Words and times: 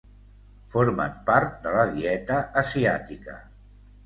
Formen 0.75 1.13
part 1.27 1.59
de 1.67 1.75
la 1.75 1.83
dieta 1.93 2.39
asiàtica. 2.63 3.39